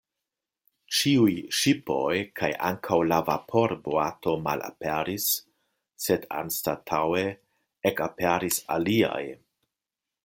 [0.99, 5.29] Ĉiuj ŝipoj kaj ankaŭ la vaporboato malaperis,
[6.07, 7.23] sed anstataŭe
[7.93, 9.25] ekaperis aliaj.